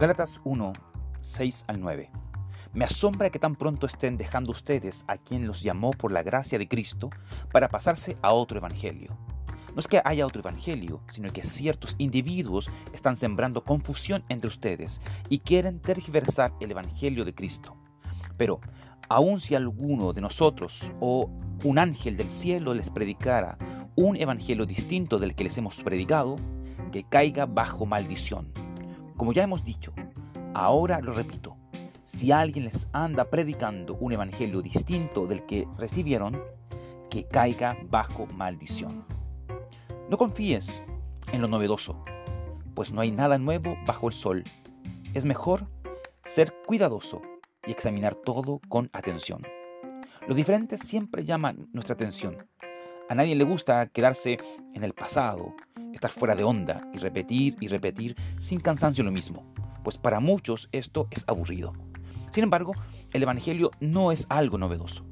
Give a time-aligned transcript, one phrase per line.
[0.00, 0.72] Gálatas 1,
[1.20, 2.10] 6 al 9.
[2.72, 6.58] Me asombra que tan pronto estén dejando ustedes a quien los llamó por la gracia
[6.58, 7.10] de Cristo
[7.52, 9.14] para pasarse a otro evangelio.
[9.74, 15.02] No es que haya otro evangelio, sino que ciertos individuos están sembrando confusión entre ustedes
[15.28, 17.76] y quieren tergiversar el evangelio de Cristo.
[18.38, 18.62] Pero,
[19.10, 21.28] aun si alguno de nosotros o
[21.62, 23.58] un ángel del cielo les predicara
[23.96, 26.36] un evangelio distinto del que les hemos predicado,
[26.90, 28.50] que caiga bajo maldición.
[29.20, 29.92] Como ya hemos dicho,
[30.54, 31.58] ahora lo repito,
[32.04, 36.42] si alguien les anda predicando un evangelio distinto del que recibieron,
[37.10, 39.04] que caiga bajo maldición.
[40.08, 40.80] No confíes
[41.32, 42.02] en lo novedoso,
[42.74, 44.42] pues no hay nada nuevo bajo el sol.
[45.12, 45.66] Es mejor
[46.22, 47.20] ser cuidadoso
[47.66, 49.46] y examinar todo con atención.
[50.28, 52.48] Lo diferente siempre llama nuestra atención.
[53.10, 54.38] A nadie le gusta quedarse
[54.72, 55.54] en el pasado,
[55.92, 59.52] estar fuera de onda y repetir y repetir sin cansancio lo mismo,
[59.82, 61.72] pues para muchos esto es aburrido.
[62.32, 62.74] Sin embargo,
[63.12, 65.04] el Evangelio no es algo novedoso,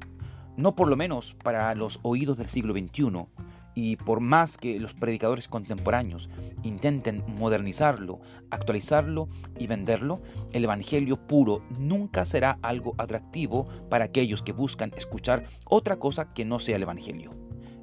[0.57, 3.27] no por lo menos para los oídos del siglo XXI,
[3.75, 6.29] y por más que los predicadores contemporáneos
[6.63, 10.21] intenten modernizarlo, actualizarlo y venderlo,
[10.51, 16.43] el Evangelio puro nunca será algo atractivo para aquellos que buscan escuchar otra cosa que
[16.43, 17.31] no sea el Evangelio.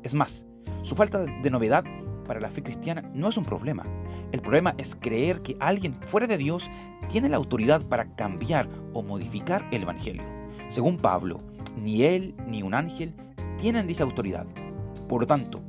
[0.03, 0.45] Es más,
[0.83, 1.85] su falta de novedad
[2.27, 3.85] para la fe cristiana no es un problema.
[4.33, 6.71] El problema es creer que alguien fuera de Dios
[7.09, 10.23] tiene la autoridad para cambiar o modificar el Evangelio.
[10.69, 11.41] Según Pablo,
[11.77, 13.15] ni él ni un ángel
[13.61, 14.47] tienen dicha autoridad.
[15.09, 15.63] Por lo tanto,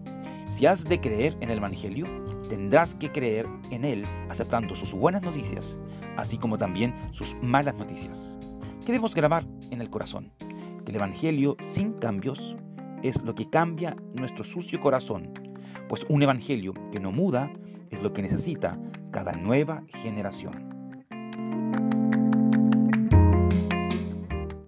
[0.50, 2.06] si has de creer en el Evangelio,
[2.50, 5.78] tendrás que creer en él aceptando sus buenas noticias,
[6.18, 8.38] así como también sus malas noticias.
[8.86, 10.32] ¿Qué debemos grabar en el corazón?
[10.86, 12.56] Que el Evangelio sin cambios
[13.04, 15.32] es lo que cambia nuestro sucio corazón
[15.90, 17.52] pues un evangelio que no muda
[17.90, 18.78] es lo que necesita
[19.12, 20.77] cada nueva generación.